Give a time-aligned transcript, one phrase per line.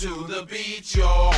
[0.00, 1.30] to the beach, yo.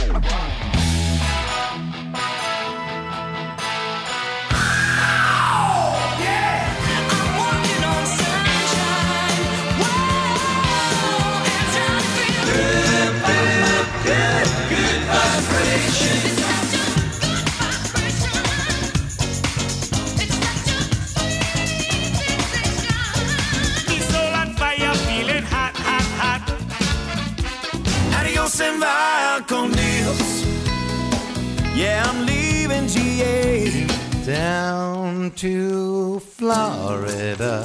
[34.27, 37.63] Down to Florida.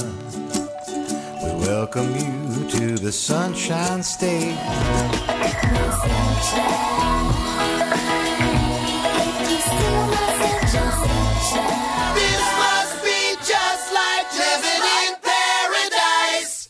[1.42, 4.58] We welcome you to the Sunshine State.
[12.16, 16.70] This must be just like living in paradise.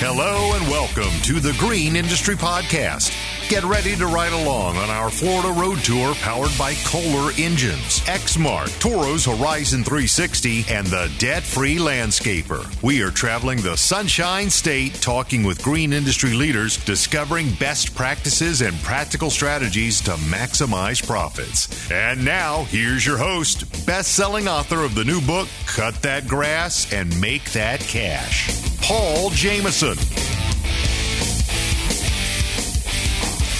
[0.00, 3.25] Hello and welcome to the Green Industry Podcast.
[3.48, 8.76] Get ready to ride along on our Florida road tour powered by Kohler Engines, Exmark,
[8.80, 12.66] Toro's Horizon 360, and the debt free landscaper.
[12.82, 18.76] We are traveling the Sunshine State talking with green industry leaders, discovering best practices and
[18.82, 21.88] practical strategies to maximize profits.
[21.88, 26.92] And now, here's your host, best selling author of the new book, Cut That Grass
[26.92, 28.50] and Make That Cash,
[28.82, 30.35] Paul Jameson.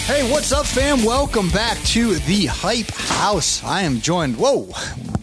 [0.06, 1.04] Hey, what's up, fam?
[1.04, 3.62] Welcome back to the Hype House.
[3.64, 4.36] I am joined.
[4.36, 4.68] Whoa,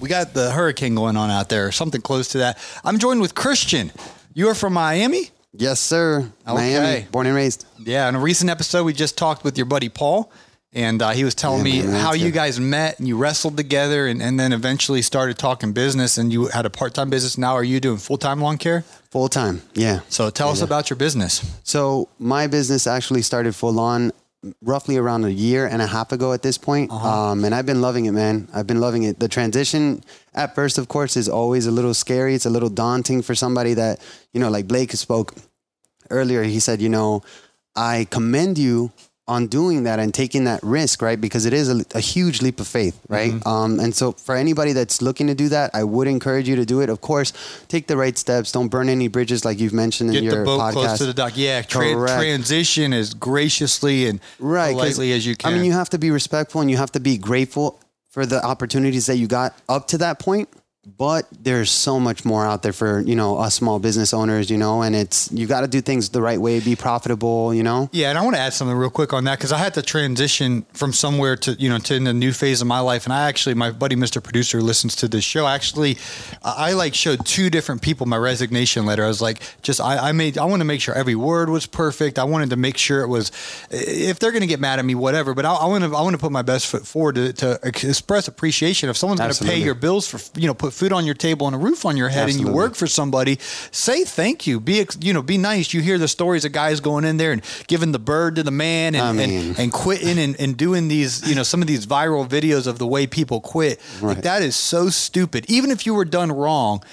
[0.02, 2.60] we got the hurricane going on out there, something close to that.
[2.84, 3.92] I'm joined with Christian.
[4.34, 5.30] You are from Miami?
[5.54, 6.30] Yes, sir.
[6.46, 6.54] Okay.
[6.54, 7.66] Miami, born and raised.
[7.80, 8.10] Yeah.
[8.10, 10.30] In a recent episode, we just talked with your buddy Paul,
[10.74, 12.34] and uh, he was telling Yeah, me man, how you it.
[12.34, 16.18] guys met and you wrestled together, and, and then eventually started talking business.
[16.18, 17.38] And you had a part time business.
[17.38, 18.82] Now, are you doing full time lawn care?
[19.12, 19.62] Full time.
[19.76, 20.02] Yeah.
[20.10, 21.58] So tell us about your business.
[21.64, 24.12] So my business actually started full on
[24.62, 26.92] roughly around a year and a half ago at this point.
[26.92, 27.32] Uh-huh.
[27.32, 28.48] Um, and I've been loving it, man.
[28.54, 29.20] I've been loving it.
[29.20, 30.04] The transition
[30.34, 32.36] at first, of course, is always a little scary.
[32.36, 34.00] It's a little daunting for somebody that,
[34.34, 35.34] you know, like Blake spoke
[36.10, 36.44] earlier.
[36.44, 37.24] He said, you know,
[37.76, 38.92] I commend you
[39.28, 41.20] on doing that and taking that risk, right?
[41.20, 43.32] Because it is a, a huge leap of faith, right?
[43.32, 43.48] Mm-hmm.
[43.48, 46.66] Um, and so for anybody that's looking to do that, I would encourage you to
[46.66, 46.90] do it.
[46.90, 47.32] Of course,
[47.70, 48.52] take the right steps.
[48.52, 50.72] Don't burn any bridges, like you've mentioned Get in your the boat podcast.
[50.74, 51.34] close to the dock.
[51.36, 55.54] Yeah, tra- transition as graciously and right politely as you can.
[55.54, 57.80] I mean, you have to be respectful and you have to be grateful
[58.10, 60.50] for the opportunities that you got up to that point.
[60.86, 64.58] But there's so much more out there for you know us small business owners, you
[64.58, 67.90] know, and it's you got to do things the right way, be profitable, you know.
[67.94, 69.82] Yeah, and I want to add something real quick on that because I had to
[69.82, 73.14] transition from somewhere to you know to in the new phase of my life, and
[73.14, 74.22] I actually my buddy Mr.
[74.22, 75.48] Producer listens to this show.
[75.48, 75.98] Actually,
[76.44, 79.06] I I, like showed two different people my resignation letter.
[79.06, 81.66] I was like, just I, I made I want to make sure every word was
[81.66, 82.20] perfect.
[82.20, 83.32] I wanted to make sure it was
[83.72, 85.34] if they're going to get mad at me, whatever.
[85.34, 87.60] But I, I want to I want to put my best foot forward to, to
[87.64, 88.90] express appreciation.
[88.90, 91.48] If someone's going to pay your bills for you know put food on your table
[91.48, 93.38] and a roof on your head, and you work for somebody,
[93.72, 94.60] say thank you.
[94.60, 95.74] Be you know, be nice.
[95.74, 98.52] You hear the stories of guys going in there and giving the bird to the
[98.52, 101.68] man and I and, mean- and quitting and, and doing these, you know, some of
[101.68, 103.80] these viral videos of the way people quit.
[104.02, 105.46] Like that is so stupid.
[105.50, 106.84] Even if you were done wrong,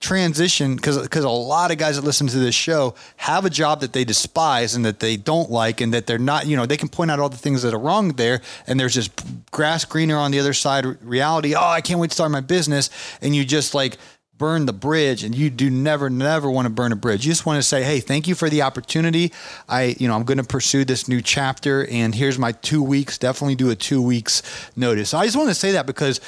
[0.00, 3.80] transition because because a lot of guys that listen to this show have a job
[3.80, 6.76] that they despise and that they don't like and that they're not you know they
[6.76, 9.10] can point out all the things that are wrong there and there's just
[9.50, 11.54] grass greener on the other side reality.
[11.54, 12.90] Oh i can't wait to start my business.
[13.20, 13.98] And you just like
[14.36, 17.26] burn the bridge and you do never never want to burn a bridge.
[17.26, 19.32] You just want to say hey thank you for the opportunity.
[19.68, 23.18] I you know i'm going to pursue this new chapter and here's my two weeks.
[23.18, 24.44] Definitely do a two weeks
[24.76, 25.12] notice.
[25.12, 26.20] I just want to say that because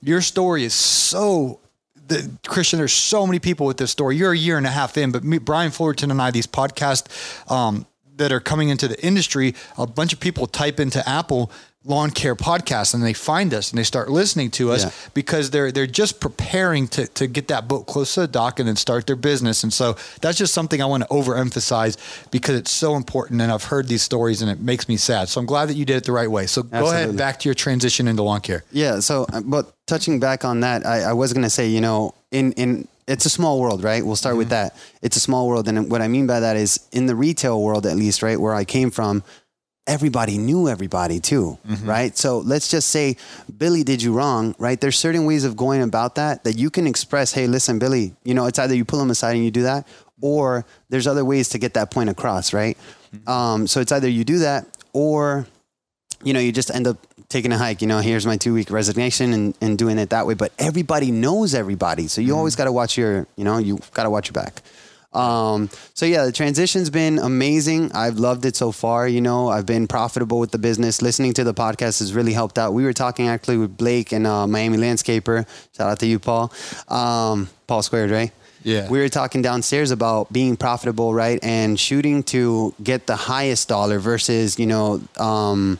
[0.00, 1.60] your story is so
[2.08, 4.16] the, Christian, there's so many people with this story.
[4.16, 7.50] You're a year and a half in, but me, Brian Fullerton and I, these podcasts
[7.50, 7.86] um,
[8.16, 11.50] that are coming into the industry, a bunch of people type into Apple
[11.88, 14.90] lawn care podcast and they find us and they start listening to us Yeah.
[15.14, 18.68] because they're they're just preparing to to get that boat close to the dock and
[18.68, 19.62] then start their business.
[19.64, 21.96] And so that's just something I want to overemphasize
[22.30, 23.40] because it's so important.
[23.40, 25.28] And I've heard these stories and it makes me sad.
[25.28, 26.46] So I'm glad that you did it the right way.
[26.46, 28.64] So go ahead back to your transition into lawn care.
[28.70, 29.00] Yeah.
[29.00, 32.52] So, uh, but touching back on that, I, I was gonna say, you know, in
[32.52, 34.04] in it's a small world, right?
[34.04, 34.76] We'll start with that.
[35.00, 37.86] It's a small world, and what I mean by that is in the retail world,
[37.86, 39.22] at least, right, where I came from.
[39.88, 41.88] Everybody knew everybody too, mm-hmm.
[41.88, 42.16] right?
[42.16, 43.16] So let's just say
[43.56, 44.80] Billy did you wrong, right?
[44.80, 48.34] There's certain ways of going about that that you can express, hey, listen, Billy, you
[48.34, 49.88] know, it's either you pull him aside and you do that,
[50.20, 52.76] or there's other ways to get that point across, right?
[53.12, 53.28] Mm-hmm.
[53.28, 55.46] Um, so it's either you do that or
[56.22, 56.98] you know, you just end up
[57.28, 57.82] taking a hike.
[57.82, 60.34] You know, here's my two week resignation and, and doing it that way.
[60.34, 62.08] But everybody knows everybody.
[62.08, 62.38] So you mm-hmm.
[62.38, 64.62] always got to watch your, you know, you got to watch your back.
[65.12, 67.92] Um, so yeah, the transition's been amazing.
[67.92, 69.08] I've loved it so far.
[69.08, 71.00] You know, I've been profitable with the business.
[71.00, 72.74] Listening to the podcast has really helped out.
[72.74, 75.46] We were talking actually with Blake and uh, Miami Landscaper.
[75.76, 76.52] Shout out to you, Paul.
[76.88, 78.32] Um, Paul Squared, right?
[78.64, 78.88] Yeah.
[78.88, 81.38] We were talking downstairs about being profitable, right?
[81.42, 85.78] And shooting to get the highest dollar versus, you know, um,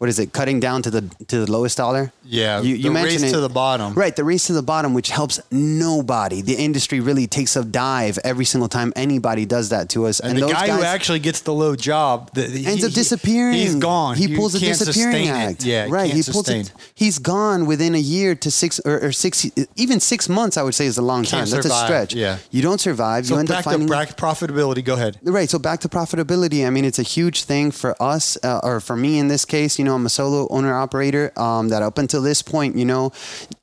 [0.00, 0.32] what is it?
[0.32, 2.10] Cutting down to the to the lowest dollar.
[2.24, 3.34] Yeah, you, you the mentioned race it.
[3.34, 3.92] to the bottom.
[3.94, 6.40] Right, the race to the bottom, which helps nobody.
[6.42, 10.20] The industry really takes a dive every single time anybody does that to us.
[10.20, 12.92] And, the those guy who actually gets the low job the, the- ends he- up
[12.92, 13.54] disappearing.
[13.54, 14.16] He's gone.
[14.16, 15.50] He You pulls a disappearing sustain it.
[15.52, 15.64] act.
[15.64, 16.06] Yeah, right.
[16.10, 16.60] He pulls sustain.
[16.62, 16.72] it.
[16.94, 19.44] He's gone within a year to six or, or six,
[19.76, 20.56] even six months.
[20.56, 21.40] I would say is a long time.
[21.40, 22.14] Can't That's survive, a stretch.
[22.14, 22.38] yeah.
[22.50, 23.26] you don't survive.
[23.26, 24.84] So you end back up finding to bracket profitability.
[24.84, 25.18] Go ahead.
[25.22, 25.50] Right.
[25.50, 26.66] So back to profitability.
[26.66, 29.78] I mean, it's a huge thing for us, uh, or for me in this case.
[29.78, 31.32] You know, I'm a solo owner operator.
[31.36, 33.12] Um, that up until this point, you know,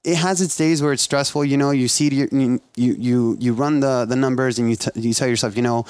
[0.04, 1.46] it has its days where it's stressful.
[1.46, 5.14] You know, you see you you you run the the numbers and you t- you
[5.14, 5.86] tell yourself, you know.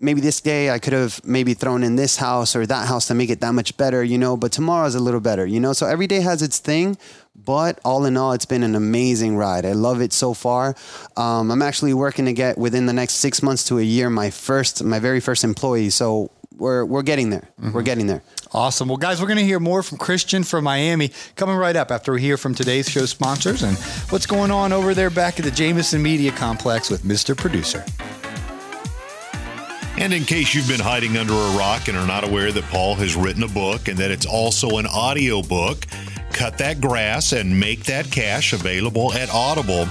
[0.00, 3.14] Maybe this day I could have maybe thrown in this house or that house to
[3.14, 5.72] make it that much better, you know, but tomorrow's a little better, you know.
[5.72, 6.96] So every day has its thing,
[7.34, 9.66] but all in all, it's been an amazing ride.
[9.66, 10.76] I love it so far.
[11.16, 14.30] Um, I'm actually working to get within the next six months to a year my
[14.30, 15.90] first, my very first employee.
[15.90, 17.48] So we're we're getting there.
[17.58, 17.80] We're mm-hmm.
[17.82, 18.22] getting there.
[18.52, 18.88] Awesome.
[18.88, 22.12] Well, guys, we're going to hear more from Christian from Miami coming right up after
[22.12, 23.76] we hear from today's show sponsors and
[24.10, 27.36] what's going on over there back at the Jameson Media Complex with Mr.
[27.36, 27.84] Producer.
[29.98, 32.94] And in case you've been hiding under a rock and are not aware that Paul
[32.94, 35.86] has written a book and that it's also an audio book,
[36.32, 39.88] Cut That Grass and Make That Cash available at Audible.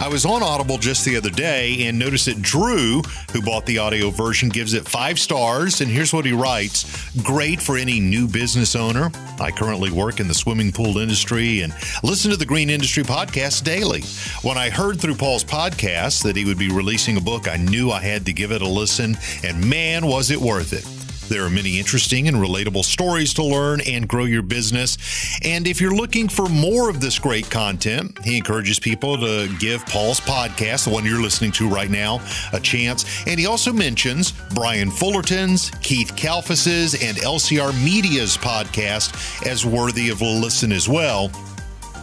[0.00, 3.02] I was on Audible just the other day and noticed that Drew,
[3.32, 5.80] who bought the audio version, gives it five stars.
[5.80, 9.10] And here's what he writes Great for any new business owner.
[9.40, 13.64] I currently work in the swimming pool industry and listen to the Green Industry podcast
[13.64, 14.02] daily.
[14.42, 17.90] When I heard through Paul's podcast that he would be releasing a book, I knew
[17.90, 19.16] I had to give it a listen.
[19.42, 20.93] And man, was it worth it.
[21.28, 24.98] There are many interesting and relatable stories to learn and grow your business.
[25.42, 29.84] And if you're looking for more of this great content, he encourages people to give
[29.86, 32.20] Paul's podcast, the one you're listening to right now,
[32.52, 33.26] a chance.
[33.26, 40.20] And he also mentions Brian Fullerton's, Keith Kalfas's, and LCR Media's podcast as worthy of
[40.20, 41.30] a listen as well.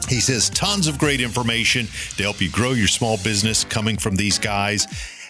[0.10, 1.88] He says tons of great information
[2.18, 4.88] to help you grow your small business coming from these guys.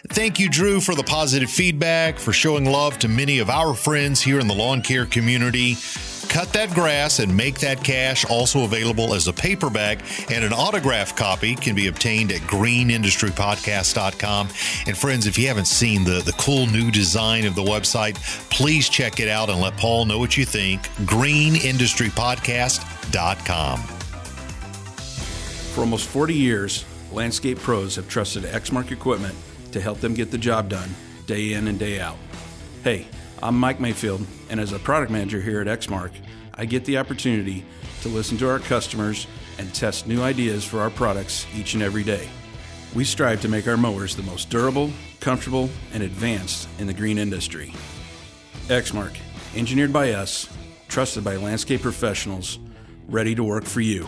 [0.09, 4.19] Thank you, Drew, for the positive feedback, for showing love to many of our friends
[4.19, 5.77] here in the lawn care community.
[6.27, 8.25] Cut that grass and make that cash.
[8.25, 9.99] Also available as a paperback
[10.31, 14.47] and an autograph copy can be obtained at greenindustrypodcast.com.
[14.87, 18.15] And friends, if you haven't seen the, the cool new design of the website,
[18.49, 20.81] please check it out and let Paul know what you think.
[21.05, 23.79] Greenindustrypodcast.com.
[25.73, 29.35] For almost 40 years, landscape pros have trusted Exmark equipment
[29.71, 30.89] to help them get the job done
[31.25, 32.17] day in and day out.
[32.83, 33.07] Hey,
[33.41, 36.11] I'm Mike Mayfield, and as a product manager here at Exmark,
[36.55, 37.65] I get the opportunity
[38.01, 39.27] to listen to our customers
[39.57, 42.29] and test new ideas for our products each and every day.
[42.93, 47.17] We strive to make our mowers the most durable, comfortable, and advanced in the green
[47.17, 47.73] industry.
[48.67, 49.15] Exmark,
[49.55, 50.49] engineered by us,
[50.87, 52.59] trusted by landscape professionals,
[53.07, 54.07] ready to work for you.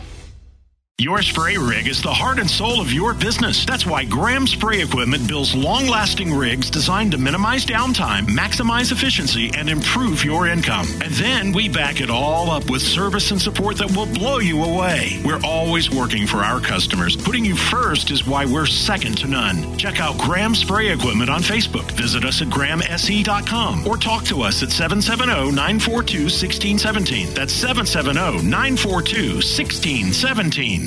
[0.99, 3.65] Your spray rig is the heart and soul of your business.
[3.65, 9.49] That's why Graham Spray Equipment builds long lasting rigs designed to minimize downtime, maximize efficiency,
[9.57, 10.85] and improve your income.
[11.01, 14.63] And then we back it all up with service and support that will blow you
[14.63, 15.19] away.
[15.25, 17.15] We're always working for our customers.
[17.15, 19.75] Putting you first is why we're second to none.
[19.79, 21.89] Check out Graham Spray Equipment on Facebook.
[21.93, 27.33] Visit us at grahamse.com or talk to us at 770 942 1617.
[27.33, 30.82] That's 770 942 1617.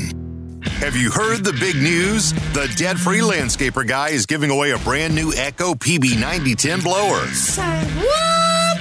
[0.80, 2.34] Have you heard the big news?
[2.52, 8.35] The debt free landscaper guy is giving away a brand new Echo PB 9010 blower.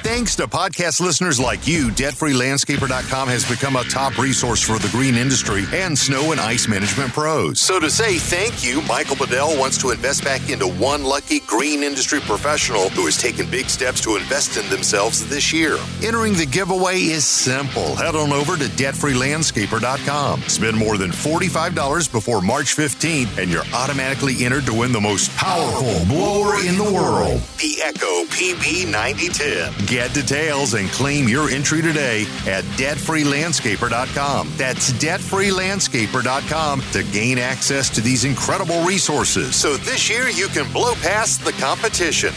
[0.06, 5.16] Thanks to podcast listeners like you, debtfreelandscaper.com has become a top resource for the green
[5.16, 7.60] industry and snow and ice management pros.
[7.60, 11.82] So to say thank you, Michael Bedell wants to invest back into one lucky green
[11.82, 15.76] industry professional who has taken big steps to invest in themselves this year.
[16.04, 17.96] Entering the giveaway is simple.
[17.96, 20.42] Head on over to debtfreelandscaper.com.
[20.42, 25.36] Spend more than $45 before March 15th and you're automatically entered to win the most
[25.36, 29.95] powerful blower in the world, the Echo PB 9010.
[29.96, 34.52] Get details and claim your entry today at debtfreelandscaper.com.
[34.58, 39.56] That's debtfreelandscaper.com to gain access to these incredible resources.
[39.56, 42.34] So this year you can blow past the competition.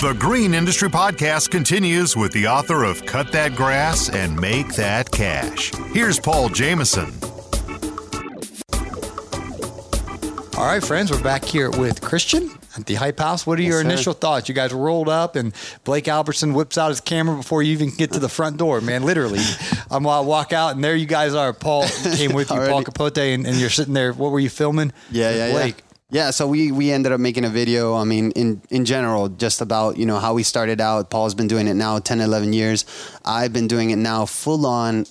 [0.00, 5.10] The Green Industry Podcast continues with the author of Cut That Grass and Make That
[5.10, 5.72] Cash.
[5.92, 7.12] Here's Paul Jameson.
[10.56, 13.46] All right, friends, we're back here with Christian at the Hype House.
[13.46, 13.88] What are your sir.
[13.88, 14.48] initial thoughts?
[14.48, 15.52] You guys rolled up, and
[15.84, 18.80] Blake Albertson whips out his camera before you even get to the front door.
[18.80, 19.40] Man, literally,
[19.90, 21.52] I'm um, I walk out, and there you guys are.
[21.52, 24.14] Paul came with you, Paul Capote, and, and you're sitting there.
[24.14, 24.94] What were you filming?
[25.10, 25.74] Yeah, With yeah, Blake.
[25.76, 25.89] yeah.
[26.10, 27.94] Yeah, so we we ended up making a video.
[27.94, 31.08] I mean, in in general, just about you know how we started out.
[31.10, 32.84] Paul's been doing it now 10, 11 years.
[33.24, 35.06] I've been doing it now full on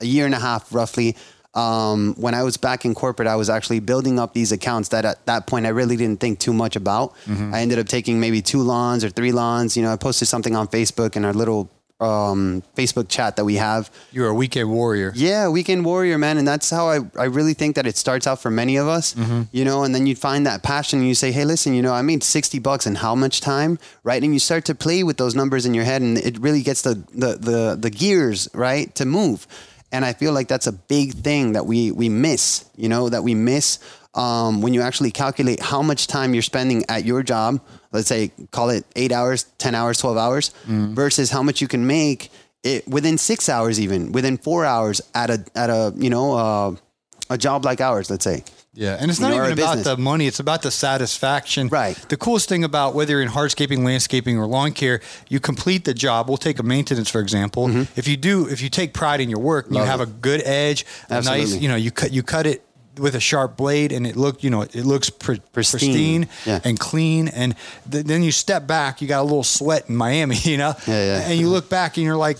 [0.00, 1.16] a year and a half roughly.
[1.54, 5.04] Um, when I was back in corporate, I was actually building up these accounts that
[5.04, 7.14] at that point I really didn't think too much about.
[7.52, 9.76] I ended up taking maybe two lawns or three lawns.
[9.76, 11.68] You know, I posted something on Facebook in our little
[12.00, 13.90] um, Facebook chat that we have.
[14.12, 15.12] You're a weekend warrior.
[15.14, 18.40] Yeah, weekend warrior, man, and that's how I, I really think that it starts out
[18.40, 19.16] for many of us,
[19.52, 19.82] you know.
[19.84, 22.22] And then you find that passion, and you say, "Hey, listen, you know, I made
[22.22, 25.66] sixty bucks in how much time, right?" And you start to play with those numbers
[25.66, 29.46] in your head, and it really gets the the the, the gears right to move.
[29.90, 33.24] And I feel like that's a big thing that we we miss, you know, that
[33.24, 33.78] we miss
[34.14, 37.60] um, when you actually calculate how much time you're spending at your job.
[37.92, 41.86] Let's say, call it eight hours, ten hours, twelve hours, versus how much you can
[41.86, 42.30] make
[42.64, 46.76] it within six hours, even within four hours at a at a you know uh,
[47.30, 48.10] a job like ours.
[48.10, 48.44] Let's say.
[48.74, 49.86] Yeah, and it's You not know, even about business.
[49.88, 51.66] the money; it's about the satisfaction.
[51.68, 51.96] Right.
[52.10, 55.94] The coolest thing about whether you're in hardscaping, landscaping, or lawn care, you complete the
[55.94, 56.28] job.
[56.28, 57.68] We'll take a maintenance for example.
[57.96, 59.90] If you do, if you take pride in your work, and you Mm-hmm.
[59.90, 60.08] Have it.
[60.08, 62.62] a good edge, a nice, you know, you cut you cut it
[62.98, 66.28] with a sharp blade, and it look, you know, it looks pr- pristine, Pristine.
[66.46, 66.60] Yeah.
[66.64, 67.28] and clean.
[67.28, 67.54] And
[67.90, 71.04] th- then you step back, you got a little sweat in Miami, you know, Yeah,
[71.18, 71.28] yeah.
[71.30, 72.38] and you look back, and you're like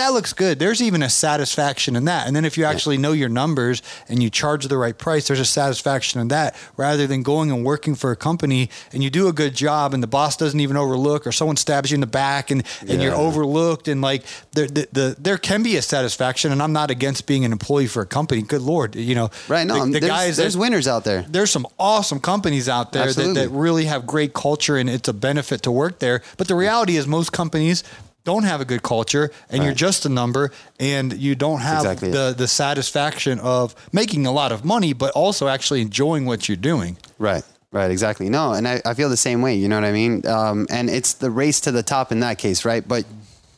[0.00, 0.58] that looks good.
[0.58, 2.26] There's even a satisfaction in that.
[2.26, 5.40] And then if you actually know your numbers and you charge the right price, there's
[5.40, 9.28] a satisfaction in that rather than going and working for a company and you do
[9.28, 12.06] a good job and the boss doesn't even overlook or someone stabs you in the
[12.06, 13.88] back and, and you're overlooked.
[13.88, 16.50] And like there, the, the, there can be a satisfaction.
[16.50, 18.42] And I'm not against being an employee for a company.
[18.42, 18.96] Good Lord.
[18.96, 19.66] You know, Right.
[19.66, 21.22] No, the, the there's, guys, there's that- winners out there.
[21.28, 25.12] there's some awesome companies out there that, that really have great culture and it's a
[25.12, 26.22] benefit to work there.
[26.38, 27.84] But the reality is most companies
[28.24, 32.08] don't have a good culture and you're just a number and you don't have exactly
[32.10, 32.12] it.
[32.12, 36.56] the, the satisfaction of making a lot of money, but also actually enjoying what you're
[36.56, 36.96] doing.
[37.18, 37.42] Right.
[37.72, 37.90] Right.
[37.90, 38.28] Exactly.
[38.28, 39.54] No, and I, I feel the same way.
[39.54, 40.26] You know what I mean?
[40.26, 42.86] Um, and it's the race to the top in that case, right?
[42.86, 43.04] But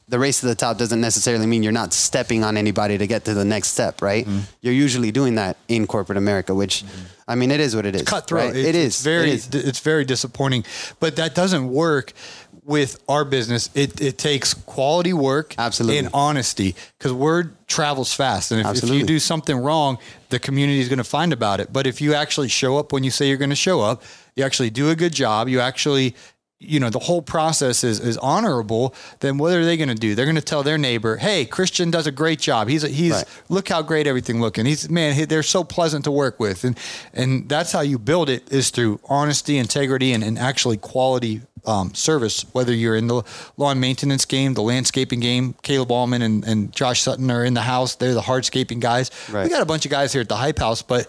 [0.08, 3.24] the race to the top doesn't necessarily mean you're not stepping on anybody to get
[3.24, 4.26] to the next step, right?
[4.26, 4.40] Mm-hmm.
[4.60, 6.84] You're usually doing that in corporate America, which,
[7.26, 8.02] I mean, it is what it is.
[8.02, 8.48] cutthroat.
[8.48, 8.56] right?
[8.56, 9.54] It's, It is very, It is.
[9.54, 10.66] it's very disappointing,
[11.00, 12.12] but that doesn't work
[12.64, 13.70] with our business.
[13.74, 15.98] It, it takes quality work, Absolutely.
[15.98, 18.52] and honesty because word travels fast.
[18.52, 21.72] And if, if you do something wrong, the community is going to find about it.
[21.72, 24.02] But if you actually show up when you say you're going to show up,
[24.36, 25.48] you actually do a good job.
[25.48, 26.14] You actually
[26.62, 30.14] you know the whole process is is honorable then what are they going to do?
[30.14, 32.68] They're going to tell their neighbor hey christian does a great job.
[32.68, 33.24] He's a, he's Right.
[33.48, 34.64] look how great everything looking.
[34.66, 36.64] He's man he, they're so pleasant to work with.
[36.64, 36.78] And
[37.12, 41.94] and that's how you build it is through honesty integrity and, and actually quality um,
[41.94, 43.22] service whether you're in the
[43.56, 47.62] lawn maintenance game the landscaping game caleb allman and, and josh sutton are in the
[47.62, 47.94] house.
[47.96, 49.10] They're the hardscaping guys.
[49.44, 51.06] We got a bunch of guys here at the hype house but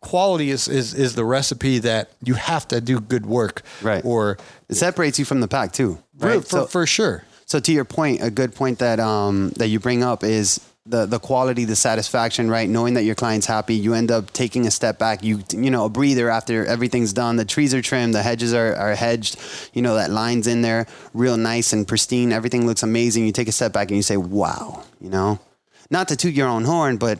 [0.00, 4.04] quality is, is is the recipe that you have to do good work Right.
[4.04, 6.42] or It separates you from the pack too, right?
[6.42, 9.78] for, So- for sure So to your point, a good point that um, that you
[9.78, 12.68] bring up is the the quality, the satisfaction, right?
[12.68, 15.22] Knowing that your client's happy, you end up taking a step back.
[15.22, 17.36] You you know a breather after everything's done.
[17.36, 19.36] The trees are trimmed, the hedges are, are hedged.
[19.74, 22.32] You know that line's in there, real nice and pristine.
[22.32, 23.24] Everything looks amazing.
[23.26, 25.38] You take a step back and you say, "Wow," you know.
[25.90, 27.18] Not to toot your own horn, but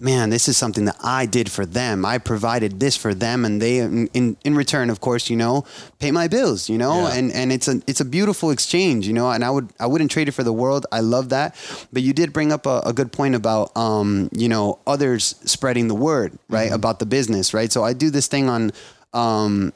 [0.00, 2.04] man, this is something that I did for them.
[2.04, 5.64] I provided this for them, and they, in in, return, of course, you know,
[5.98, 6.68] pay my bills.
[6.68, 7.14] You know, Yeah.
[7.16, 9.30] and and it's a it's a beautiful exchange, you know.
[9.30, 10.86] And I would I wouldn't trade it for the world.
[10.90, 11.54] I love that.
[11.92, 15.88] But you did bring up a, a good point about um you know others spreading
[15.88, 17.70] the word right about the business right.
[17.72, 18.72] So I do this thing on
[19.12, 19.72] um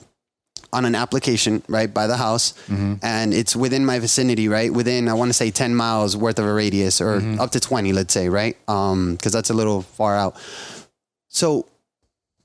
[0.72, 2.54] on an application right by the house.
[3.02, 4.72] And it's within my vicinity right?
[4.72, 7.92] Within i want to say 10 miles worth of a radius or up to 20
[7.92, 8.56] let's say right?
[8.68, 10.36] Um because that's a little far out.
[11.28, 11.66] So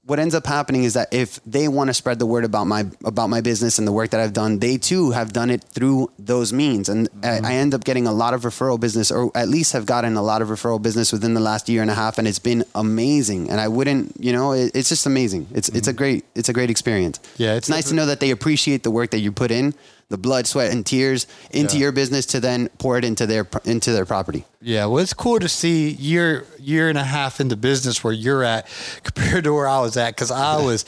[0.08, 2.86] what ends up happening is that if they want to spread the word about my
[3.04, 6.10] about my business and the work that I've done, they too have done it through
[6.18, 7.46] those means, and Mm-hmm.
[7.46, 10.16] I, I end up getting a lot of referral business, or at least have gotten
[10.18, 12.64] a lot of referral business within the last year and a half, and it's been
[12.76, 13.50] amazing.
[13.50, 15.48] And I wouldn't, you know, it, it's just amazing.
[15.54, 17.18] It's it's a great it's a great experience.
[17.20, 17.44] Mm-hmm.
[17.44, 19.74] Yeah, it's, it's nice to know that they appreciate the work that you put in,
[20.10, 21.82] the blood, sweat, and tears into Yeah.
[21.84, 24.46] your business to then pour it into their into their property.
[24.62, 28.44] Yeah, well, it's cool to see year year and a half into business where you're
[28.44, 28.68] at
[29.04, 30.86] compared to where I was at because I was.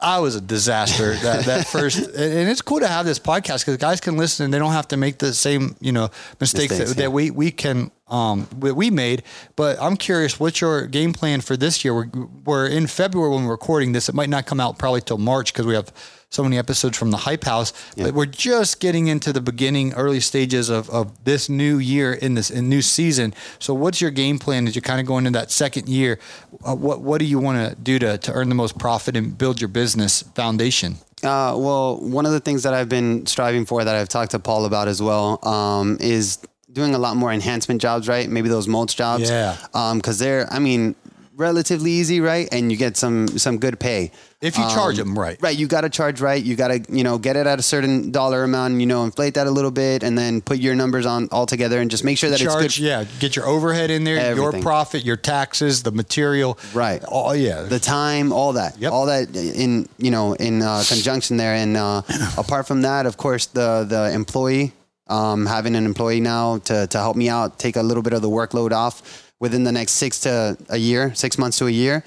[0.00, 3.78] I was a disaster that, that first, and it's cool to have this podcast because
[3.78, 6.08] guys can listen and they don't have to make the same, you know,
[6.40, 7.06] mistakes, Mistakes, that, yeah.
[7.06, 9.24] that we, we can, um, that we made.
[9.56, 11.94] But I'm curious, what's your game plan for this year?
[11.96, 12.06] We're,
[12.44, 14.08] we're in February when we're recording this.
[14.08, 15.92] It might not come out probably till March because we have
[16.30, 17.72] so many episodes from the Hype House.
[17.96, 22.34] But we're just getting into the beginning, early stages of, of this new year in
[22.34, 23.34] this in new season.
[23.58, 26.18] So, what's your game plan as you're kind of going into that second year?
[26.64, 29.36] Uh, what what do you want to do to to earn the most profit and
[29.36, 30.96] build your business foundation?
[31.22, 34.38] Uh, well, one of the things that I've been striving for that I've talked to
[34.38, 36.38] Paul about as well um, is
[36.72, 38.28] doing a lot more enhancement jobs, right?
[38.28, 39.28] Maybe those mulch jobs.
[39.28, 39.56] Yeah.
[39.94, 40.94] Because they're, I mean,
[41.38, 42.48] relatively easy, right?
[42.52, 44.10] And you get some some good pay.
[44.40, 45.36] If you charge them right.
[45.40, 45.56] Right.
[45.58, 46.40] You got to charge right.
[46.42, 49.02] You got to, you know, get it at a certain dollar amount, and, you know,
[49.04, 52.04] inflate that a little bit and then put your numbers on all together and just
[52.04, 52.84] make sure that Charge, it's good.
[52.84, 56.56] yeah, get your overhead in there, your profit, your taxes, the material.
[56.74, 57.02] Right.
[57.08, 57.62] Oh yeah.
[57.62, 58.92] the time, all that, Yep.
[58.92, 61.54] all that in you know in uh, conjunction there.
[61.54, 62.02] And uh,
[62.38, 64.72] apart from that, of course, the the employee,
[65.08, 68.22] um, having an employee now to to help me out, take a little bit of
[68.22, 72.02] the workload off within the next six to a year, six months to a year,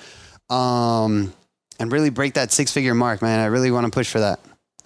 [0.50, 1.34] um,
[1.80, 3.40] and really break that six figure mark, man.
[3.40, 4.40] I really want to push for that.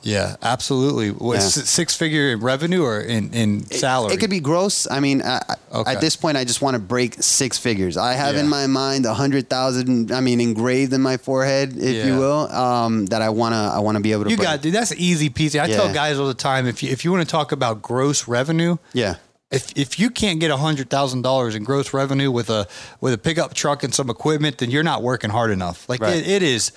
[0.04, 1.10] yeah, absolutely.
[1.10, 1.40] What, Yeah.
[1.40, 4.14] six figure in revenue or in in salary?
[4.14, 4.86] It could be gross.
[4.90, 5.42] I mean, I,
[5.74, 5.92] Okay.
[5.94, 7.98] at this point, I just want to break six figures.
[7.98, 10.12] I have in my mind a hundred thousand.
[10.12, 12.06] I mean, engraved in my forehead, if Yeah.
[12.06, 12.52] you will.
[12.54, 14.30] Um, that I wanna, I wanna be able to.
[14.30, 14.48] You break.
[14.48, 14.76] got dude.
[14.76, 15.60] That's easy peasy.
[15.60, 18.28] I tell guys all the time if you if you want to talk about gross
[18.28, 19.16] revenue, Yeah.
[19.56, 22.68] If if you can't get a hundred thousand dollars in gross revenue with a
[23.02, 25.88] with a pickup truck and some equipment, then you're not working hard enough.
[25.90, 26.16] Like Right.
[26.18, 26.72] it, it is,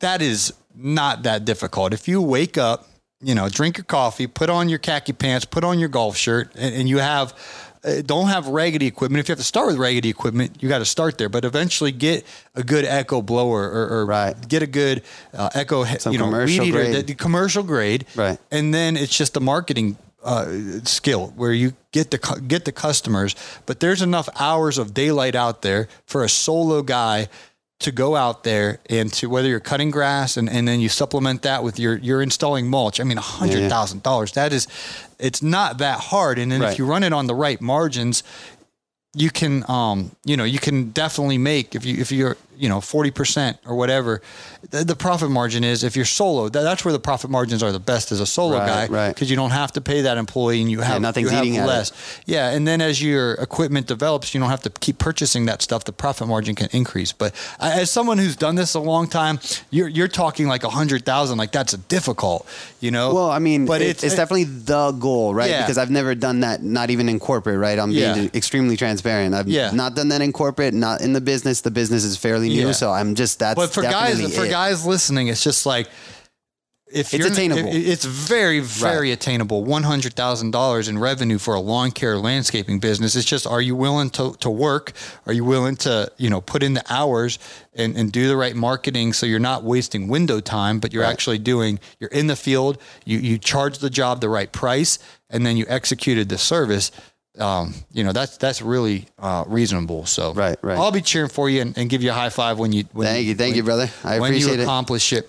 [0.00, 1.92] that is not that difficult.
[1.92, 2.86] If you wake up,
[3.20, 6.52] you know, drink your coffee, put on your khaki pants, put on your golf shirt,
[6.54, 7.34] and, and you have.
[7.82, 9.20] Uh, don't have raggedy equipment.
[9.20, 11.30] If you have to start with raggedy equipment, you got to start there.
[11.30, 14.36] But eventually, get a good echo blower or, or Right.
[14.48, 15.02] get a good
[15.32, 16.94] uh, echo, Some you know, commercial grade.
[16.94, 18.38] the- the commercial grade, Right.
[18.50, 20.46] and then it's just the marketing uh,
[20.84, 23.34] skill where you get the get the customers.
[23.66, 27.28] But there's enough hours of daylight out there for a solo guy
[27.80, 31.40] to go out there and to whether you're cutting grass and, and then you supplement
[31.42, 33.00] that with your you're installing mulch.
[33.00, 34.32] I mean, a hundred thousand dollars.
[34.32, 34.68] That is,
[35.18, 36.38] it's not that hard.
[36.38, 36.72] And then Right.
[36.72, 38.22] if you run it on the right margins,
[39.14, 42.78] you can um you know you can definitely make if you if you're you know
[42.78, 44.20] 40% or whatever
[44.70, 47.72] the, the profit margin is if you're solo that, that's where the profit margins are
[47.72, 49.14] the best as a solo Right, guy right.
[49.14, 51.64] because you don't have to pay that employee and you have nothing's you have eating
[51.64, 51.92] less
[52.26, 55.84] yeah and then as your equipment develops you don't have to keep purchasing that stuff
[55.84, 59.38] the profit margin can increase but as someone who's done this a long time
[59.70, 62.46] you're you're talking like a hundred thousand like that's difficult
[62.80, 65.50] you know Well, I mean, but it- it's, it's, definitely the goal, right?
[65.50, 65.62] Yeah.
[65.62, 67.78] Because I've never done that, not even in corporate, right?
[67.78, 68.28] I'm being Yeah.
[68.34, 69.34] extremely transparent.
[69.34, 69.70] I've Yeah.
[69.72, 71.60] not done that in corporate, not in the business.
[71.62, 72.72] The business is fairly Yeah.
[72.72, 73.56] so I'm just that's.
[73.56, 75.88] but for guys definitely for guys listening it's just like
[76.92, 77.68] if It's you're attainable.
[77.70, 82.18] it- it's very very attainable one hundred thousand dollars in revenue for a lawn care
[82.18, 84.92] landscaping business it's just are you willing to, to work
[85.26, 87.38] are you willing to you know put in the hours
[87.74, 91.38] and, and do the right marketing so you're not wasting window time but you're actually
[91.38, 94.98] doing you're in the field you you charge the job the right price
[95.32, 96.90] and then you executed the service
[97.38, 100.06] um, you know that's that's really uh, reasonable.
[100.06, 100.76] So Right, right.
[100.78, 102.84] I'll be cheering for you and, and give you a high five when you.
[102.92, 103.90] When Thank you, thank when- you, brother.
[104.04, 104.64] I when appreciate you it.
[104.64, 105.28] accomplish it.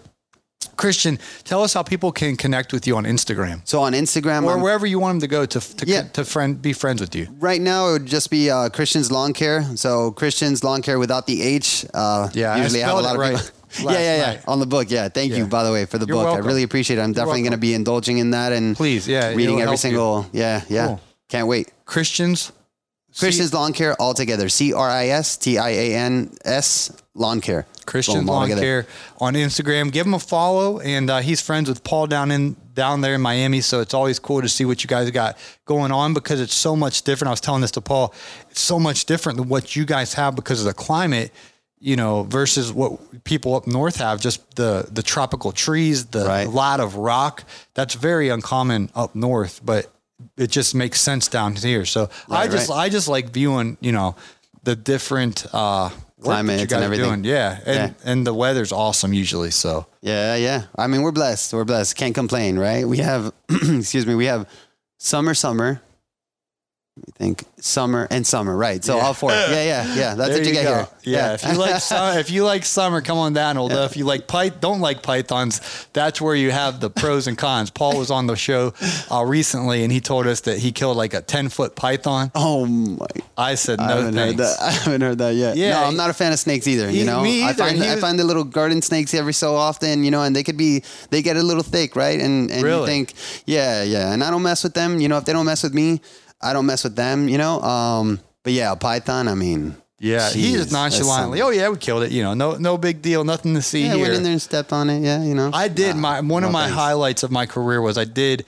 [0.78, 4.52] Christian, tell us how people can connect with you on Instagram So on Instagram, or
[4.54, 6.04] I'm- wherever you want them to go to to, Yeah.
[6.14, 7.28] to friend be friends with you.
[7.40, 9.64] right now it would just be uh, Christian's Lawn Care.
[9.76, 11.86] So Christian's Lawn Care without the H.
[11.94, 13.92] Uh, Yeah, I usually have a lot of right people.
[13.92, 14.26] yeah, yeah, yeah.
[14.34, 14.44] night.
[14.48, 15.08] On the book, yeah.
[15.10, 15.38] Thank Yeah.
[15.40, 16.26] you, by the way, for the You're book.
[16.26, 16.44] welcome.
[16.44, 17.02] I really appreciate it.
[17.04, 19.78] I'm definitely going to be indulging in that and Please, yeah, reading every help you.
[19.78, 20.26] single.
[20.32, 20.88] Yeah, yeah.
[20.88, 21.00] Cool.
[21.30, 21.72] Can't wait.
[21.92, 22.54] Christians.
[23.20, 24.48] Christian's Lawn Care all together.
[24.48, 27.68] C R I S T I A N S Lawn Care.
[27.86, 28.58] Christian Boom, all Lawn.
[28.58, 28.88] Care
[29.20, 29.92] on Instagram.
[29.92, 33.22] Give him a follow, and uh, he's friends with Paul down in down there in
[33.22, 33.60] Miami.
[33.60, 36.78] So it's always cool to see what you guys got going on because it's so
[36.78, 37.28] much different.
[37.28, 38.14] I was telling this to Paul.
[38.50, 41.32] It's so much different than what you guys have because of the climate.
[41.84, 46.48] You know, versus what people up north have, just the the tropical trees, the Right.
[46.48, 47.44] lot of rock.
[47.74, 49.92] That's very uncommon up north, but
[50.38, 51.86] it just makes sense down here.
[51.86, 52.78] So I just right.
[52.78, 54.16] I just like viewing, you know,
[54.64, 57.06] the different uh, that climate you and guys everything.
[57.06, 57.24] doing.
[57.24, 59.52] Yeah, and and the weather's awesome usually.
[59.52, 60.64] So Yeah, yeah.
[60.76, 61.54] I mean, we're blessed.
[61.54, 61.96] We're blessed.
[61.96, 62.88] Can't complain, right?
[62.88, 64.48] We have, excuse me, we have
[64.98, 65.82] summer, summer.
[66.98, 68.84] Me think summer and summer, right?
[68.84, 69.32] So all four.
[69.32, 70.14] Yeah, yeah, yeah.
[70.16, 70.76] That's There what you, get go.
[70.76, 70.88] here.
[71.04, 73.58] Yeah, if you like summer, if you like summer, come on down.
[73.58, 77.38] Although if you like pyth- don't like pythons, that's where you have the pros and
[77.38, 77.70] cons.
[77.70, 78.74] Paul was on the show
[79.10, 82.30] uh, recently, and he told us that he killed like a ten foot python.
[82.36, 83.08] Oh my!
[83.38, 84.58] I said I no haven't heard that.
[84.62, 85.56] I haven't heard that yet.
[85.56, 86.90] Yeah, no, I'm not a fan of snakes either.
[86.90, 87.64] He- You know, me I either.
[87.64, 90.04] find He I find the little garden snakes every so often.
[90.04, 92.20] You know, and they could be they get a little thick, right?
[92.20, 93.14] And and you think,
[93.46, 94.12] yeah, yeah.
[94.12, 95.00] And I don't mess with them.
[95.00, 96.02] You know, if they don't mess with me,
[96.42, 97.30] I don't mess with them.
[97.30, 99.28] You know, um, but yeah, python.
[99.28, 101.42] I mean, Yeah, he jeez, just nonchalantly.
[101.42, 102.12] Oh yeah, we killed it.
[102.12, 104.02] You know, no no big deal, nothing to see Yeah, here.
[104.04, 105.02] went in there and stepped on it.
[105.02, 105.52] Yeah, you know.
[105.54, 106.76] I did my one of my thanks.
[106.76, 108.46] highlights of my career was I did,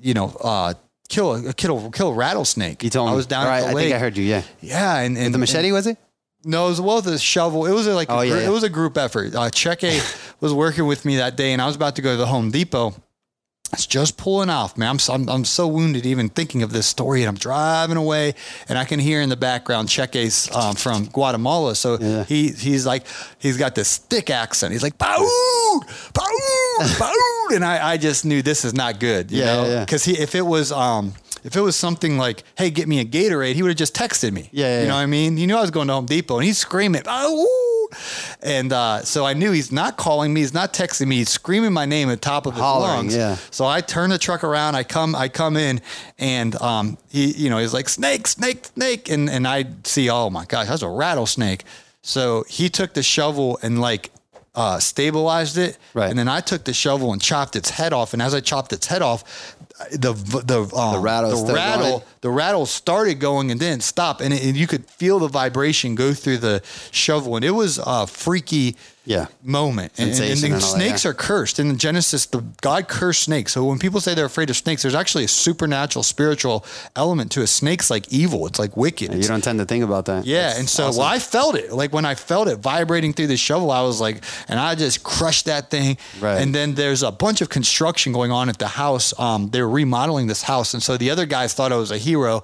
[0.00, 0.74] you know, uh,
[1.08, 2.82] kill a kill kill a rattlesnake.
[2.82, 3.12] You told me.
[3.12, 3.84] I was down at right, the I lake.
[3.84, 4.24] think I heard you.
[4.24, 4.42] Yeah.
[4.60, 5.98] Yeah, and, and the machete was it?
[6.46, 7.64] No, it was well the shovel.
[7.66, 9.34] It was like a Oh, gr- yeah, it was a group effort.
[9.34, 10.02] Uh, Cheque
[10.40, 12.50] was working with me that day, and I was about to go to the Home
[12.50, 12.94] Depot.
[13.74, 14.88] It's just pulling off, man.
[14.88, 18.34] I'm, so- I'm I'm so wounded even thinking of this story, and I'm driving away,
[18.68, 21.74] and I can hear in the background Cheque's um, from Guatemala.
[21.74, 23.06] So he he's like
[23.38, 24.72] he's got this thick accent.
[24.72, 25.28] He's like Paoud,
[26.14, 29.30] Paoud, Paoud, and I, I just knew this is not good.
[29.30, 29.64] You Yeah, know?
[29.64, 29.84] yeah, yeah.
[29.84, 33.04] Because he if it was um if it was something like hey get me a
[33.04, 34.48] Gatorade, he would have just texted me.
[34.52, 34.98] Yeah, yeah, you know yeah.
[35.00, 35.36] what I mean.
[35.36, 37.02] He knew I was going to Home Depot, and he's screaming.
[38.42, 41.72] And uh, so I knew he's not calling me, he's not texting me, he's screaming
[41.72, 43.16] my name at the top of his Hollering, lungs.
[43.16, 43.36] yeah.
[43.50, 45.80] So I turn the truck around, I come, I come in,
[46.18, 50.30] and um, he, you know, he's like snake, snake, snake, and and I see, oh
[50.30, 51.64] my gosh, that's a rattlesnake.
[52.02, 54.10] So he took the shovel and like
[54.54, 56.08] uh, stabilized it, Right.
[56.10, 58.12] and then I took the shovel and chopped its head off.
[58.12, 59.53] And as I chopped its head off,
[59.90, 62.02] the the um, The rattle the rattle going?
[62.20, 65.94] the rattle started going and didn't stop, and, it, and you could feel the vibration
[65.94, 69.26] go through the shovel, and it was a freaky Yeah.
[69.42, 69.92] moment.
[69.98, 71.10] And, and, and that, snakes yeah.
[71.10, 71.58] are cursed.
[71.58, 73.52] In Genesis, the God cursed snakes.
[73.52, 76.64] So when people say they're afraid of snakes, there's actually a supernatural, spiritual
[76.96, 78.46] element to a snake's like evil.
[78.46, 79.08] It's like wicked.
[79.12, 80.24] You It's- don't tend to think about that.
[80.26, 80.98] yeah, That's and so awesome.
[81.00, 81.72] well, I felt it.
[81.72, 85.02] Like when I felt it vibrating through the shovel, I was like, and I just
[85.02, 85.98] crushed that thing.
[86.20, 86.40] Right.
[86.40, 89.12] And then there's a bunch of construction going on at the house.
[89.18, 92.42] Um, they're remodeling this house, and so the other guys thought I was a hero,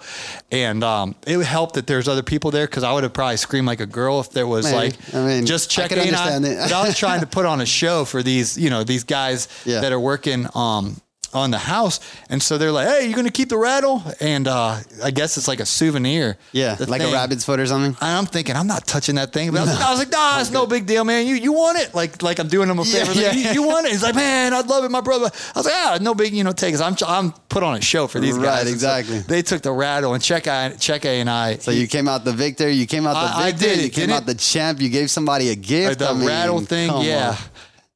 [0.53, 3.37] and um, it would help that there's other people there because I would have probably
[3.39, 4.77] screamed like a girl if there was Maybe.
[4.77, 6.50] like, I mean, just I check can in understand on.
[6.50, 6.50] it.
[6.57, 9.49] But I was trying to put on a show for these, you know, these guys
[9.65, 9.81] Yeah.
[9.81, 10.47] that are working.
[10.55, 11.01] Um,
[11.33, 14.79] on the house, and so they're like, "Hey, you're gonna keep the rattle?" And uh,
[15.03, 16.37] I guess it's like a souvenir.
[16.53, 17.11] Yeah, The like thing.
[17.11, 17.97] a rabbit's foot or something.
[18.01, 19.51] And I'm thinking, I'm not touching that thing.
[19.53, 21.27] But I was, I was like, nah, it's no big deal, man.
[21.27, 21.95] You you want it?
[21.95, 23.15] Like like I'm doing him a Yeah, favor.
[23.15, 23.33] Like, yeah.
[23.53, 23.93] you, you want it?
[23.93, 25.27] He's like, man, I'd love it, my brother.
[25.55, 26.81] I was like, ah, no big, you know, take it.
[26.81, 28.67] I'm I'm put on a show for these Right, guys.
[28.67, 29.19] So exactly.
[29.21, 31.57] they took the rattle and check I check a and I.
[31.59, 32.69] So you came out the victor.
[32.69, 34.27] You came out the I- I did you came out it?
[34.27, 34.81] the champ.
[34.81, 35.99] You gave somebody a gift.
[36.01, 37.31] the I mean, rattle thing, yeah.
[37.31, 37.37] on.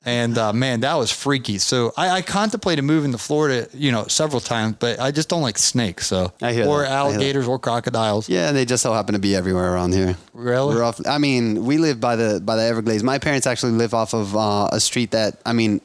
[0.07, 1.59] And uh, man, that was freaky.
[1.59, 5.41] So I, I contemplated moving to Florida, you know, several times, but I just don't
[5.41, 6.07] like snakes.
[6.07, 6.47] So or that.
[6.47, 6.91] I hear that.
[6.91, 8.29] alligators or crocodiles.
[8.29, 10.17] Yeah, they just so happen to be everywhere around here.
[10.35, 10.75] Really?
[10.75, 13.03] We're off, I mean, we live by the by the Everglades.
[13.03, 15.81] My parents actually live off of uh, a street that I mean,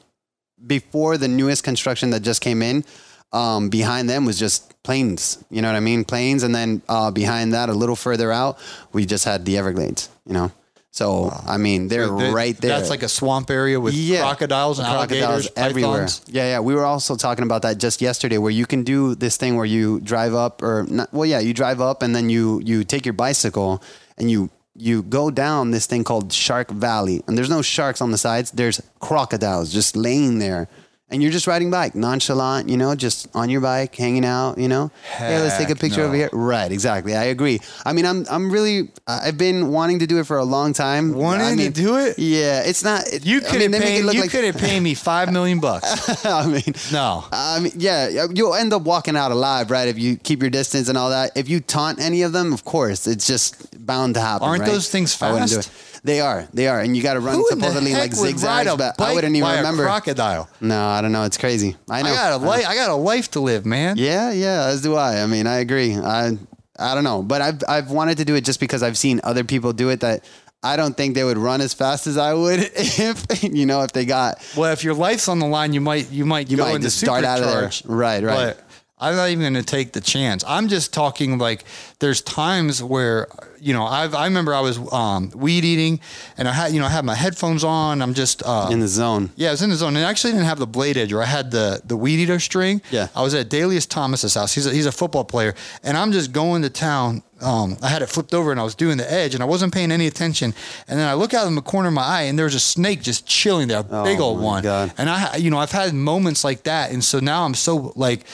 [0.65, 2.83] before the newest construction that just came in,
[3.31, 5.41] um, behind them was just plains.
[5.49, 6.03] You know what I mean?
[6.03, 8.57] Plains, and then uh, behind that, a little further out,
[8.91, 10.09] we just had the Everglades.
[10.25, 10.51] You know,
[10.99, 11.07] so
[11.55, 12.71] I mean, they're They- right there.
[12.75, 14.21] That's like a swamp area with Yeah.
[14.27, 16.05] crocodiles and crocodiles alligators everywhere.
[16.07, 16.21] pythons.
[16.37, 16.59] Yeah, yeah.
[16.69, 19.69] We were also talking about that just yesterday, where you can do this thing where
[19.77, 23.03] you drive up, or not, well, yeah, you drive up and then you you take
[23.09, 23.71] your bicycle
[24.17, 24.49] and you
[24.89, 28.51] you go down this thing called Shark Valley, and there's no sharks on the sides.
[28.51, 30.67] There's crocodiles just laying there.
[31.11, 34.67] And you're just riding bike, nonchalant, you know, just on your bike, hanging out, you
[34.67, 34.91] know.
[35.17, 36.07] hey, let's take a picture no.
[36.07, 36.29] over here.
[36.31, 37.15] Right, exactly.
[37.15, 37.59] I agree.
[37.83, 41.13] I mean, I'm I'm really I've been wanting to do it for a long time.
[41.15, 42.19] Wanting I to mean, do it?
[42.19, 43.07] Yeah, it's not.
[43.07, 44.05] It, You I could mean, have they make it paid.
[44.05, 46.23] look You like- could have paid me five million bucks.
[46.25, 47.25] I mean, No.
[47.31, 49.87] I mean, yeah, you'll end up walking out alive, right?
[49.87, 51.31] If you keep your distance and all that.
[51.35, 54.47] If you taunt any of them, of course, it's just bound to happen.
[54.47, 54.71] Aren't right?
[54.71, 56.03] those things I wouldn't do fast?
[56.03, 58.73] They are, they are, and you got to run Who supposedly like zigzags.
[58.77, 59.83] But I wouldn't even by remember.
[59.83, 60.47] a crocodile?
[60.61, 61.23] no, I don't know.
[61.23, 61.75] It's crazy.
[61.89, 62.09] I know.
[62.09, 62.65] I got a life.
[62.67, 63.97] I got a life to live, man.
[63.97, 65.21] Yeah, yeah, as do I.
[65.21, 65.95] I mean, I agree.
[65.95, 66.37] I
[66.77, 69.43] I don't know, but I've I've wanted to do it just because I've seen other
[69.43, 70.23] people do it that
[70.63, 73.91] I don't think they would run as fast as I would if you know if
[73.91, 76.63] they got Well, if your life's on the line, you might you might you go
[76.63, 77.71] might just start out of there.
[77.85, 78.55] Right, right.
[78.55, 78.68] But
[78.99, 80.43] I'm not even going to take the chance.
[80.47, 81.63] I'm just talking like
[81.99, 83.27] there's times where
[83.61, 85.99] you know I've I remember I was um, weed eating
[86.37, 88.01] and I had you know I had my headphones on.
[88.01, 89.31] I'm just uh, in the zone.
[89.35, 91.21] Yeah, I was in the zone, and I actually didn't have the blade edger.
[91.21, 92.81] I had the the weed eater string.
[92.91, 93.07] Yeah.
[93.15, 94.53] I was at Dalius Thomas's house.
[94.53, 98.01] He's a, he's a football player, and I'm just going to town um, I had
[98.01, 100.53] it flipped over and I was doing the edge and I wasn't paying any attention.
[100.87, 103.01] And then I look out in the corner of my eye and there's a snake
[103.01, 104.63] just chilling there, a big Oh old one.
[104.63, 104.93] God.
[104.97, 106.91] And I, you know, I've had moments like that.
[106.91, 108.25] And so now I'm so like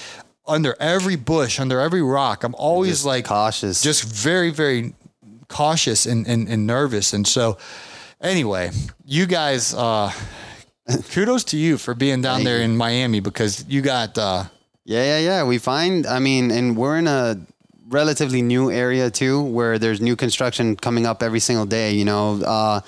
[0.48, 3.82] under every bush, under every rock, I'm always Just like cautious.
[3.82, 4.94] just very, very
[5.48, 7.14] cautious and, and, and nervous.
[7.14, 7.58] And so
[8.22, 8.72] anyway,
[9.06, 10.12] you guys, uh,
[11.12, 14.46] kudos to you for being down Thank there in Miami because you got, uh,
[14.84, 15.44] Yeah, yeah, yeah.
[15.44, 17.38] We find, I mean, and we're in a
[17.88, 21.94] relatively new area too, where there's new construction coming up every single day.
[21.94, 22.82] You know, uh,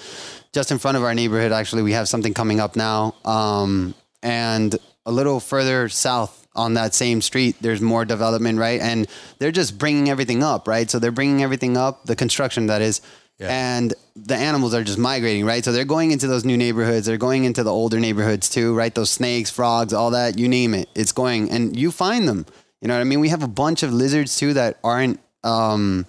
[0.53, 3.13] just in front of our neighborhood, actually, we have something coming up now.
[3.25, 3.93] Um,
[4.23, 8.81] and a little further south on that same street, there's more development, right?
[8.81, 9.07] And
[9.39, 10.89] they're just bringing everything up, right?
[10.89, 13.01] So they're bringing everything up, the construction that is.
[13.49, 15.63] And the animals are just migrating, right?
[15.63, 17.05] So they're going into those new neighborhoods.
[17.05, 18.93] They're going into the older neighborhoods too, right?
[18.93, 20.89] Those snakes, frogs, all that, you name it.
[20.95, 22.47] It's going, and you find them.
[22.81, 23.19] You know what I mean?
[23.19, 26.07] We have a bunch of lizards too that aren't, um,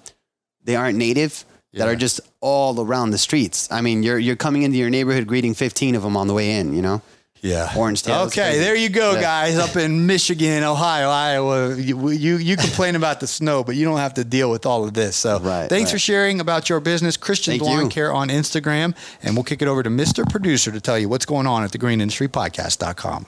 [0.65, 1.45] they aren't native.
[1.75, 3.71] That are just all around the streets.
[3.71, 6.53] I mean, you're you're coming into your neighborhood greeting 15 of them on the way
[6.53, 6.75] in.
[6.75, 7.03] You know,
[7.41, 7.73] Yeah.
[7.77, 8.23] Orange tail.
[8.27, 8.59] Okay, crazy.
[8.61, 9.21] there you go, Yeah.
[9.21, 9.59] guys.
[9.59, 13.99] Up in Michigan, Ohio, Iowa, you, you you complain about the snow, but you don't
[13.99, 15.17] have to deal with all of this.
[15.17, 15.93] So, Right, thanks right.
[15.93, 17.89] for sharing about your business, Christian Thank Lawn you.
[17.89, 20.29] Care on Instagram, and we'll kick it over to Mr.
[20.29, 23.27] Producer to tell you what's going on at the Green Industry Podcast.com.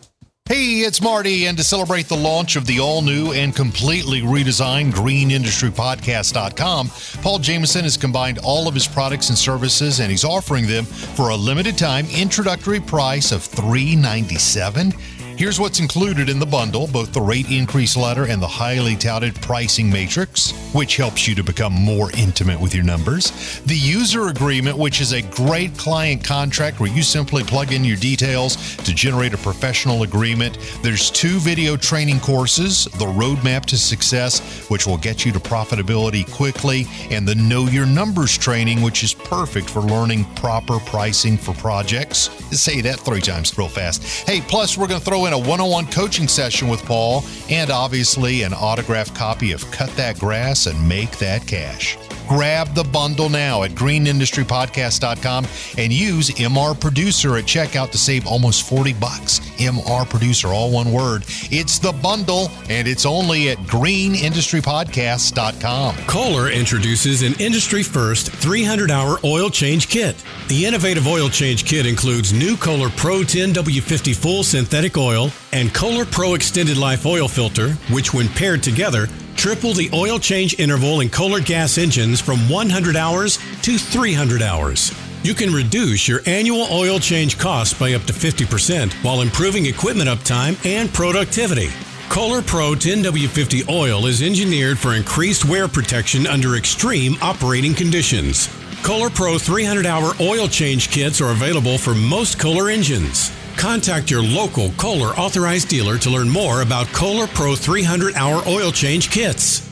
[0.51, 4.91] Hey, it's Marty, and to celebrate the launch of the all new and completely redesigned
[4.93, 6.91] greenindustrypodcast.com,
[7.23, 11.29] Paul Jameson has combined all of his products and services, and he's offering them for
[11.29, 15.01] a limited time introductory price of $397.
[15.41, 19.35] Here's what's included in the bundle both the rate increase letter and the highly touted
[19.37, 23.59] pricing matrix, which helps you to become more intimate with your numbers.
[23.61, 27.97] The user agreement, which is a great client contract where you simply plug in your
[27.97, 30.59] details to generate a professional agreement.
[30.83, 36.31] There's two video training courses the Roadmap to Success, which will get you to profitability
[36.31, 41.55] quickly, and the Know Your Numbers training, which is perfect for learning proper pricing for
[41.55, 42.29] projects.
[42.51, 44.05] Say that three times real fast.
[44.29, 47.25] Hey, plus, we're going to throw in a one on one coaching session with Paul
[47.49, 51.97] and obviously an autographed copy of Cut That Grass and Make That Cash.
[52.31, 55.47] Grab the bundle now at greenindustrypodcast.com
[55.79, 59.41] and use MR Producer at checkout to save almost 40 bucks.
[59.59, 61.25] MR Producer, all one word.
[61.51, 65.97] It's the bundle and it's only at greenindustrypodcast.com.
[66.07, 70.15] Kohler introduces an industry first 300 hour oil change kit.
[70.47, 76.05] The innovative oil change kit includes new Kohler Pro 10W50 full synthetic oil and Kohler
[76.05, 79.09] Pro extended life oil filter, which, when paired together,
[79.41, 84.93] triple the oil change interval in Kohler gas engines from 100 hours to 300 hours.
[85.23, 90.11] You can reduce your annual oil change costs by up to 50% while improving equipment
[90.11, 91.71] uptime and productivity.
[92.11, 98.47] Kohler Pro 10W50 oil is engineered for increased wear protection under extreme operating conditions.
[98.83, 103.33] Kohler Pro 300 hour oil change kits are available for most Kohler engines.
[103.61, 108.73] Contact your local Kohler authorized dealer to learn more about Kohler Pro 300 hour oil
[108.73, 109.71] change kits.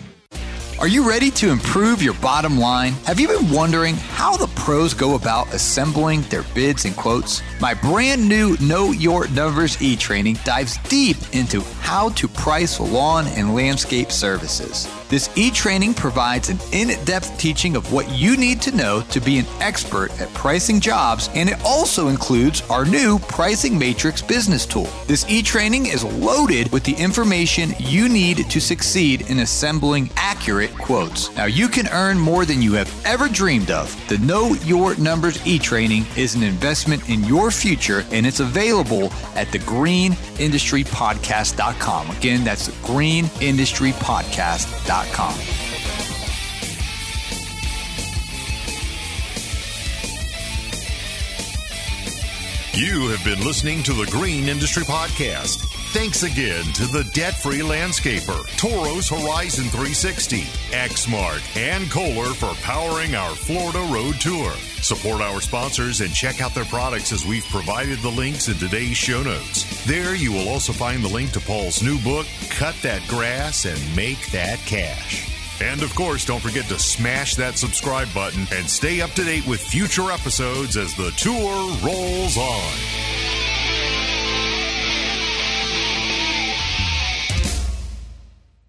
[0.78, 2.92] Are you ready to improve your bottom line?
[3.06, 7.40] Have you been wondering how the pros go about assembling their bids and quotes?
[7.58, 13.26] My brand new Know Your Numbers e training dives deep into how to price lawn
[13.28, 14.86] and landscape services.
[15.08, 19.20] This e training provides an in depth teaching of what you need to know to
[19.20, 24.66] be an expert at pricing jobs, and it also includes our new Pricing Matrix business
[24.66, 24.90] tool.
[25.06, 30.76] This e training is loaded with the information you need to succeed in assembling accurate
[30.76, 31.34] quotes.
[31.36, 33.88] Now, you can earn more than you have ever dreamed of.
[34.10, 39.10] The Know Your Numbers e training is an investment in your future, and it's available
[39.34, 42.10] at thegreenindustrypodcast.com.
[42.10, 45.58] Again, that's greenindustrypodcast.com.
[52.78, 55.77] You have been listening to the Green Industry Podcast.
[55.90, 63.14] Thanks again to the debt free landscaper, Toro's Horizon 360, Exmark, and Kohler for powering
[63.14, 64.52] our Florida Road Tour.
[64.82, 68.98] Support our sponsors and check out their products as we've provided the links in today's
[68.98, 69.86] show notes.
[69.86, 73.96] There you will also find the link to Paul's new book, Cut That Grass and
[73.96, 75.26] Make That Cash.
[75.62, 79.46] And of course, don't forget to smash that subscribe button and stay up to date
[79.46, 83.17] with future episodes as the tour rolls on.